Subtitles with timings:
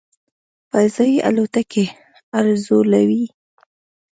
[0.71, 1.85] "فضايي الوتکې"
[2.37, 3.23] الوځولې.